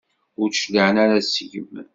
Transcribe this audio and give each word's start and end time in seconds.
Ur 0.41 0.47
d-cliɛen 0.49 0.97
ara 1.03 1.17
seg-m. 1.21 1.71